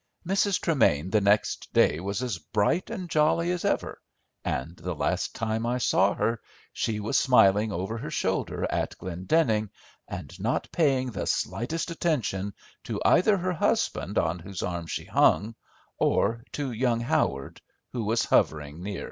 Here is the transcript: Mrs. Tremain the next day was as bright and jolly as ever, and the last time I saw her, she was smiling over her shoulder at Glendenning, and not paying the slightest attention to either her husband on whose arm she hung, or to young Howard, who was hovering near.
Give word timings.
Mrs. 0.27 0.59
Tremain 0.59 1.11
the 1.11 1.21
next 1.21 1.71
day 1.73 1.99
was 1.99 2.23
as 2.23 2.39
bright 2.39 2.89
and 2.89 3.07
jolly 3.07 3.51
as 3.51 3.63
ever, 3.63 4.01
and 4.43 4.75
the 4.77 4.95
last 4.95 5.35
time 5.35 5.63
I 5.63 5.77
saw 5.77 6.15
her, 6.15 6.41
she 6.73 6.99
was 6.99 7.19
smiling 7.19 7.71
over 7.71 7.99
her 7.99 8.09
shoulder 8.09 8.65
at 8.71 8.97
Glendenning, 8.97 9.69
and 10.07 10.39
not 10.39 10.71
paying 10.71 11.11
the 11.11 11.27
slightest 11.27 11.91
attention 11.91 12.55
to 12.85 12.99
either 13.05 13.37
her 13.37 13.53
husband 13.53 14.17
on 14.17 14.39
whose 14.39 14.63
arm 14.63 14.87
she 14.87 15.05
hung, 15.05 15.53
or 15.99 16.45
to 16.53 16.71
young 16.71 17.01
Howard, 17.01 17.61
who 17.93 18.03
was 18.03 18.25
hovering 18.25 18.81
near. 18.81 18.99